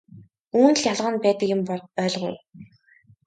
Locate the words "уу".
2.29-2.35